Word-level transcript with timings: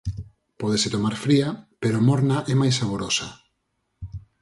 Pódese 0.59 0.93
tomar 0.95 1.15
fría, 1.25 1.49
pero 1.81 2.03
morna 2.09 2.37
é 2.53 2.53
máis 2.61 2.75
saborosa. 2.79 3.27